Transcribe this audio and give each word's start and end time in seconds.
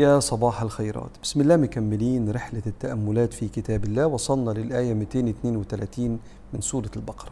يا 0.00 0.20
صباح 0.20 0.62
الخيرات. 0.62 1.10
بسم 1.22 1.40
الله 1.40 1.56
مكملين 1.56 2.30
رحلة 2.30 2.62
التأملات 2.66 3.32
في 3.32 3.48
كتاب 3.48 3.84
الله 3.84 4.06
وصلنا 4.06 4.50
للآية 4.50 4.94
232 4.94 6.18
من 6.54 6.60
سورة 6.60 6.90
البقرة. 6.96 7.30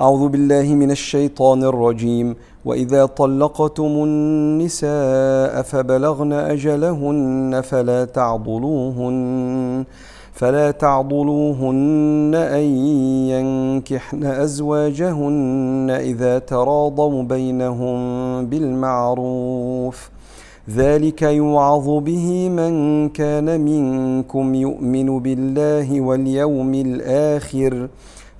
أعوذ 0.00 0.28
بالله 0.28 0.74
من 0.74 0.90
الشيطان 0.90 1.64
الرجيم. 1.64 2.36
وإذا 2.64 3.06
طلقتم 3.06 3.92
النساء 4.08 5.62
فبلغن 5.62 6.32
أجلهن 6.32 7.60
فلا 7.60 8.04
تعضلوهن 8.04 9.84
فلا 10.32 10.70
تعضلوهن 10.70 12.34
أن 12.34 12.66
ينكحن 13.32 14.24
أزواجهن 14.24 15.90
إذا 15.90 16.38
تراضوا 16.38 17.22
بينهم 17.22 17.98
بالمعروف 18.46 20.10
ۖ. 20.14 20.17
ذلك 20.68 21.22
يوعظ 21.22 21.88
به 21.88 22.48
من 22.48 23.08
كان 23.08 23.60
منكم 23.60 24.54
يؤمن 24.54 25.18
بالله 25.20 26.00
واليوم 26.00 26.74
الآخر. 26.74 27.88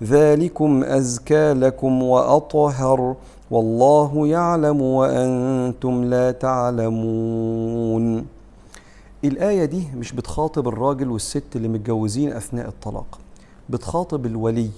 ذلكم 0.02 0.84
أزكى 0.84 1.52
لكم 1.52 2.02
وأطهر. 2.02 3.16
والله 3.50 4.26
يعلم 4.26 4.82
وأنتم 4.82 6.04
لا 6.04 6.30
تعلمون. 6.30 8.26
الآية 9.24 9.64
دي 9.64 9.84
مش 9.96 10.12
بتخاطب 10.12 10.68
الراجل 10.68 11.10
والست 11.10 11.56
اللي 11.56 11.68
متجوزين 11.68 12.32
أثناء 12.32 12.68
الطلاق. 12.68 13.18
بتخاطب 13.68 14.26
الولي 14.26 14.70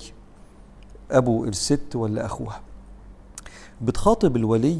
أبو 1.11 1.45
الست 1.45 1.97
ولا 1.97 2.27
أخوها. 2.27 2.61
بتخاطب 3.81 4.37
الولي 4.37 4.79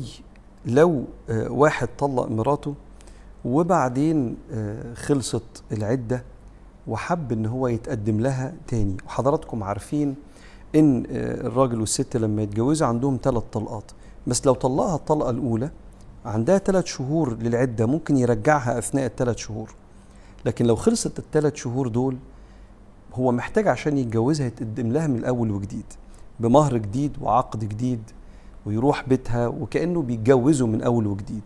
لو 0.67 1.05
واحد 1.31 1.89
طلق 1.99 2.29
مراته 2.29 2.75
وبعدين 3.45 4.37
خلصت 4.95 5.63
العدة 5.73 6.25
وحب 6.87 7.33
إن 7.33 7.47
هو 7.47 7.69
يتقدم 7.69 8.21
لها 8.21 8.55
تاني. 8.67 8.97
وحضراتكم 9.07 9.63
عارفين 9.63 10.15
إن 10.75 11.05
الراجل 11.11 11.81
والست 11.81 12.17
لما 12.17 12.43
يتجوزوا 12.43 12.87
عندهم 12.89 13.19
ثلاث 13.23 13.43
طلقات. 13.53 13.91
بس 14.27 14.47
لو 14.47 14.55
طلقها 14.55 14.95
الطلقة 14.95 15.31
الأولى 15.31 15.71
عندها 16.25 16.59
ثلاث 16.59 16.85
شهور 16.87 17.37
للعدة 17.37 17.87
ممكن 17.87 18.17
يرجعها 18.17 18.79
أثناء 18.79 19.07
الثلاث 19.07 19.37
شهور. 19.37 19.75
لكن 20.45 20.67
لو 20.67 20.77
خلصت 20.77 21.19
الثلاث 21.19 21.55
شهور 21.55 21.89
دول 21.89 22.17
هو 23.15 23.33
محتاج 23.33 23.69
عشان 23.69 23.99
يتجوزها 23.99 24.47
يتقدم 24.47 24.93
لها 24.93 25.07
من 25.07 25.17
الأول 25.17 25.51
وجديد 25.51 25.85
بمهر 26.41 26.77
جديد 26.77 27.17
وعقد 27.21 27.65
جديد. 27.69 28.03
ويروح 28.67 29.09
بيتها 29.09 29.49
وكأنه 29.49 30.03
بيتجوزوا 30.03 30.67
من 30.67 30.83
أول 30.83 31.07
وجديد. 31.07 31.43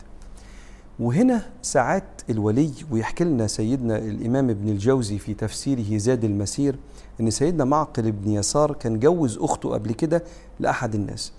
وهنا 1.01 1.43
ساعات 1.63 2.23
الولي 2.31 2.71
ويحكي 2.91 3.25
لنا 3.25 3.47
سيدنا 3.47 3.99
الإمام 3.99 4.51
ابن 4.51 4.69
الجوزي 4.69 5.19
في 5.19 5.35
تفسيره 5.35 5.99
زاد 5.99 6.25
المسير 6.25 6.77
أن 7.21 7.31
سيدنا 7.31 7.65
معقل 7.65 8.13
بن 8.13 8.31
يسار 8.31 8.73
كان 8.73 9.01
جوز 9.01 9.39
أخته 9.39 9.69
قبل 9.69 9.93
كده 9.93 10.25
لأحد 10.61 10.95
الناس. 10.95 11.33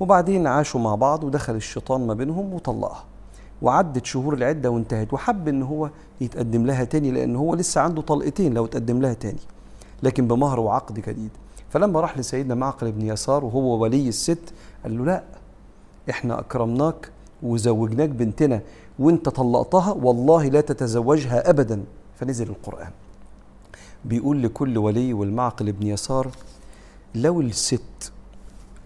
وبعدين 0.00 0.46
عاشوا 0.46 0.80
مع 0.80 0.94
بعض 0.94 1.24
ودخل 1.24 1.54
الشيطان 1.54 2.06
ما 2.06 2.14
بينهم 2.14 2.54
وطلقها. 2.54 3.04
وعدت 3.62 4.06
شهور 4.06 4.34
العدة 4.34 4.70
وانتهت 4.70 5.12
وحب 5.12 5.48
إن 5.48 5.62
هو 5.62 5.90
يتقدم 6.20 6.66
لها 6.66 6.84
تاني 6.84 7.10
لأن 7.10 7.36
هو 7.36 7.54
لسه 7.54 7.80
عنده 7.80 8.02
طلقتين 8.02 8.54
لو 8.54 8.66
تقدم 8.66 9.00
لها 9.00 9.12
تاني 9.12 9.40
لكن 10.02 10.28
بمهر 10.28 10.60
وعقد 10.60 10.94
جديد. 10.94 11.30
فلما 11.70 12.00
راح 12.00 12.18
لسيدنا 12.18 12.54
معقل 12.54 12.92
بن 12.92 13.06
يسار 13.06 13.44
وهو 13.44 13.78
ولي 13.78 14.08
الست 14.08 14.52
قال 14.82 14.98
له 14.98 15.04
لا 15.04 15.22
إحنا 16.10 16.40
أكرمناك 16.40 17.10
وزوجناك 17.42 18.08
بنتنا 18.08 18.60
وإنت 18.98 19.28
طلقتها 19.28 19.92
والله 19.92 20.48
لا 20.48 20.60
تتزوجها 20.60 21.50
ابدا. 21.50 21.84
فنزل 22.20 22.48
القرآن. 22.48 22.90
بيقول 24.04 24.42
لكل 24.42 24.78
ولي 24.78 25.12
والمعقل 25.12 25.72
بن 25.72 25.86
يسار 25.86 26.30
لو 27.14 27.40
الست 27.40 28.12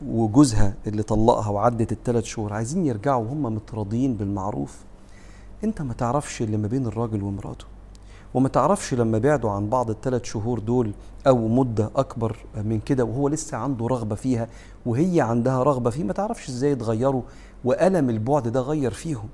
وجوزها 0.07 0.75
اللي 0.87 1.03
طلقها 1.03 1.49
وعدت 1.51 1.93
الثلاث 1.93 2.25
شهور 2.25 2.53
عايزين 2.53 2.87
يرجعوا 2.87 3.25
وهم 3.25 3.43
متراضيين 3.43 4.15
بالمعروف 4.15 4.79
أنت 5.65 5.83
ما 5.83 5.95
تعرفش 5.95 6.43
اللي 6.43 6.57
ما 6.57 6.69
بين 6.69 6.87
الراجل 6.87 7.23
ومراته. 7.23 7.65
وما 8.35 8.49
تعرفش 8.49 8.95
لما 8.95 9.19
بعدوا 9.19 9.51
عن 9.51 9.69
بعض 9.69 9.91
الثلاث 9.91 10.25
شهور 10.25 10.59
دول 10.59 10.93
أو 11.27 11.49
مدة 11.49 11.91
أكبر 11.97 12.37
من 12.65 12.81
كده 12.81 13.05
وهو 13.05 13.29
لسه 13.29 13.57
عنده 13.57 13.87
رغبة 13.87 14.15
فيها 14.15 14.49
وهي 14.87 15.21
عندها 15.21 15.63
رغبة 15.63 15.91
فيه 15.91 16.05
ما 16.05 16.13
تعرفش 16.13 16.49
إزاي 16.49 16.71
يتغيروا 16.71 17.23
وألم 17.65 18.11
البعد 18.11 18.49
ده 18.49 18.61
غير 18.61 18.91
فيهم. 18.91 19.29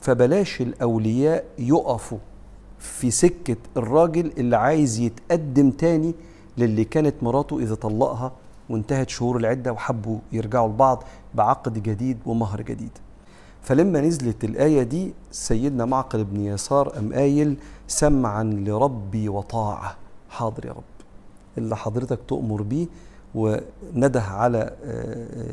فبلاش 0.00 0.60
الأولياء 0.60 1.44
يقفوا 1.58 2.18
في 2.78 3.10
سكة 3.10 3.56
الراجل 3.76 4.32
اللي 4.38 4.56
عايز 4.56 4.98
يتقدم 4.98 5.70
تاني 5.70 6.14
للي 6.58 6.84
كانت 6.84 7.14
مراته 7.22 7.58
إذا 7.58 7.74
طلقها 7.74 8.32
وانتهت 8.70 9.08
شهور 9.10 9.36
العدة 9.36 9.72
وحبوا 9.72 10.18
يرجعوا 10.32 10.68
لبعض 10.68 11.04
بعقد 11.34 11.82
جديد 11.82 12.18
ومهر 12.26 12.62
جديد. 12.62 12.90
فلما 13.66 14.00
نزلت 14.00 14.44
الآية 14.44 14.82
دي 14.82 15.14
سيدنا 15.30 15.84
معقل 15.84 16.24
بن 16.24 16.40
يسار 16.40 16.98
أم 16.98 17.12
قايل 17.12 17.56
سمعا 17.88 18.42
لربي 18.42 19.28
وطاعة. 19.28 19.96
حاضر 20.30 20.66
يا 20.66 20.72
رب. 20.72 20.82
اللي 21.58 21.76
حضرتك 21.76 22.18
تؤمر 22.28 22.62
بيه. 22.62 22.86
ونده 23.34 24.22
على 24.22 24.72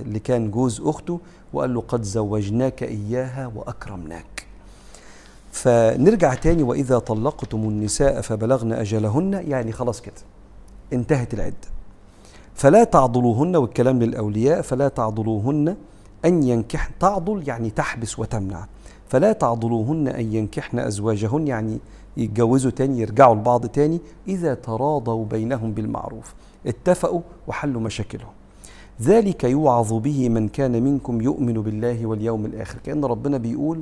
اللي 0.06 0.19
كان 0.19 0.51
جوز 0.51 0.81
أخته 0.81 1.19
وقال 1.53 1.74
له 1.74 1.81
قد 1.81 2.03
زوجناك 2.03 2.84
إياها 2.84 3.51
وأكرمناك. 3.56 4.47
فنرجع 5.51 6.34
تاني 6.34 6.63
وإذا 6.63 7.00
طلقتم 7.00 7.57
النساء 7.57 8.22
فبلغن 8.22 8.74
أجلهن 8.74 9.34
يعني 9.34 9.72
خلاص 9.72 10.01
كده 10.01 10.22
انتهت 10.94 11.34
العدة. 11.34 11.68
فلا 12.56 12.84
تعضلوهن 12.84 13.56
والكلام 13.56 14.03
للأولياء 14.03 14.62
فلا 14.62 14.88
تعضلوهن 14.88 15.75
أن 16.26 16.44
ينكحن 16.44 16.92
تعضل 17.00 17.48
يعني 17.48 17.70
تحبس 17.70 18.20
وتمنع. 18.20 18.68
فلا 19.08 19.34
تعضلوهن 19.34 20.08
أن 20.08 20.34
ينكحن 20.34 20.80
أزواجهن 20.80 21.48
يعني 21.48 21.80
يتجوزوا 22.18 22.72
تاني 22.72 23.00
يرجعوا 23.00 23.36
لبعض 23.36 23.66
تاني 23.66 24.00
إذا 24.28 24.54
تراضوا 24.54 25.26
بينهم 25.26 25.72
بالمعروف. 25.72 26.34
اتفقوا 26.68 27.22
وحلوا 27.48 27.82
مشاكلهم. 27.82 28.32
ذلك 29.02 29.44
يوعظ 29.44 29.94
به 29.94 30.30
من 30.30 30.48
كان 30.48 30.84
منكم 30.84 31.22
يؤمن 31.22 31.54
بالله 31.54 32.06
واليوم 32.06 32.46
الآخر. 32.46 32.80
كأن 32.80 33.06
ربنا 33.06 33.38
بيقول 33.38 33.82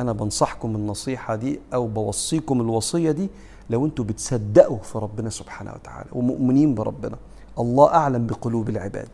أنا 0.00 0.12
بنصحكم 0.12 0.76
النصيحة 0.76 1.34
دي 1.36 1.60
أو 1.74 1.86
بوصيكم 1.86 2.60
الوصية 2.60 3.10
دي 3.10 3.28
لو 3.70 3.86
أنتوا 3.86 4.04
بتصدقوا 4.04 4.78
في 4.78 4.98
ربنا 4.98 5.30
سبحانه 5.30 5.72
وتعالى 5.72 6.08
ومؤمنين 6.12 6.74
بربنا. 6.74 7.16
الله 7.58 7.88
أعلم 7.88 8.26
بقلوب 8.26 8.68
العباد. 8.68 9.08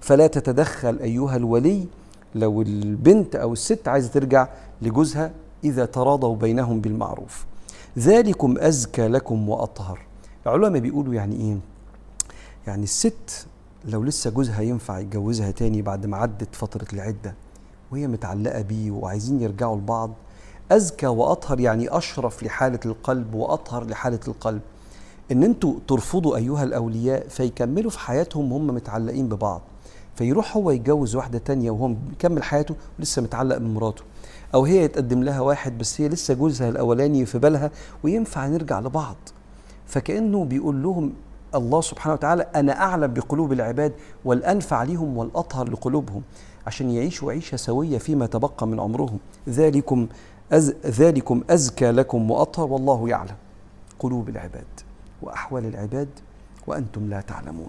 فلا 0.00 0.26
تتدخل 0.26 0.98
أيها 0.98 1.36
الولي 1.36 1.86
لو 2.34 2.62
البنت 2.62 3.36
أو 3.36 3.52
الست 3.52 3.88
عايزة 3.88 4.08
ترجع 4.08 4.48
لجوزها 4.82 5.30
إذا 5.64 5.84
تراضوا 5.84 6.36
بينهم 6.36 6.80
بالمعروف. 6.80 7.44
ذلكم 7.98 8.58
أزكى 8.58 9.08
لكم 9.08 9.48
وأطهر. 9.48 10.00
العلماء 10.46 10.80
بيقولوا 10.80 11.14
يعني 11.14 11.36
إيه؟ 11.36 11.56
يعني 12.66 12.82
الست 12.82 13.46
لو 13.84 14.02
لسه 14.02 14.30
جوزها 14.30 14.60
ينفع 14.60 14.98
يتجوزها 14.98 15.50
تاني 15.50 15.82
بعد 15.82 16.06
ما 16.06 16.16
عدت 16.16 16.54
فترة 16.54 16.86
العدة 16.92 17.34
وهي 17.92 18.06
متعلقة 18.06 18.62
بيه 18.62 18.90
وعايزين 18.90 19.40
يرجعوا 19.40 19.76
لبعض 19.76 20.10
أزكى 20.72 21.06
وأطهر 21.06 21.60
يعني 21.60 21.96
أشرف 21.96 22.42
لحالة 22.42 22.80
القلب 22.86 23.34
وأطهر 23.34 23.84
لحالة 23.84 24.20
القلب. 24.28 24.60
إن 25.32 25.42
أنتوا 25.42 25.74
ترفضوا 25.88 26.36
أيها 26.36 26.64
الأولياء 26.64 27.28
فيكملوا 27.28 27.90
في 27.90 27.98
حياتهم 27.98 28.52
وهم 28.52 28.66
متعلقين 28.66 29.28
ببعض. 29.28 29.60
فيروح 30.16 30.56
هو 30.56 30.70
يتجوز 30.70 31.16
واحدة 31.16 31.38
تانية 31.38 31.70
وهو 31.70 31.94
بيكمل 32.08 32.42
حياته 32.42 32.74
ولسه 32.98 33.22
متعلق 33.22 33.58
بمراته. 33.58 34.02
أو 34.54 34.64
هي 34.64 34.84
يتقدم 34.84 35.22
لها 35.22 35.40
واحد 35.40 35.78
بس 35.78 36.00
هي 36.00 36.08
لسه 36.08 36.34
جوزها 36.34 36.68
الأولاني 36.68 37.26
في 37.26 37.38
بالها 37.38 37.70
وينفع 38.02 38.46
نرجع 38.46 38.80
لبعض. 38.80 39.16
فكأنه 39.86 40.44
بيقول 40.44 40.82
لهم 40.82 41.12
الله 41.54 41.80
سبحانه 41.80 42.14
وتعالى 42.14 42.46
أنا 42.54 42.82
أعلم 42.82 43.14
بقلوب 43.14 43.52
العباد 43.52 43.92
والأنفع 44.24 44.82
لهم 44.82 45.16
والأطهر 45.16 45.70
لقلوبهم 45.70 46.22
عشان 46.66 46.90
يعيشوا 46.90 47.32
عيشة 47.32 47.56
سوية 47.56 47.98
فيما 47.98 48.26
تبقى 48.26 48.66
من 48.66 48.80
عمرهم. 48.80 49.18
ذلكم 49.48 50.06
أز 50.52 50.74
ذلكم 50.86 51.42
أزكى 51.50 51.90
لكم 51.90 52.30
وأطهر 52.30 52.72
والله 52.72 53.08
يعلم. 53.08 53.36
قلوب 53.98 54.28
العباد 54.28 54.66
وأحوال 55.22 55.66
العباد 55.66 56.08
وأنتم 56.66 57.10
لا 57.10 57.20
تعلمون. 57.20 57.68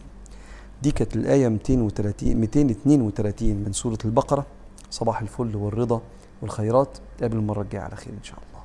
دي 0.86 0.92
كانت 0.92 1.16
الآية 1.16 1.48
230 1.48 2.38
232 2.38 3.56
من 3.56 3.74
سورة 3.74 3.98
البقرة. 4.06 4.46
صباح 4.92 5.22
الفل 5.22 5.56
والرضا 5.56 6.02
والخيرات. 6.42 6.98
نتقابل 7.16 7.38
المرة 7.38 7.62
الجاية 7.62 7.82
على 7.82 7.96
خير 7.96 8.14
إن 8.14 8.24
شاء 8.24 8.40
الله. 8.50 8.65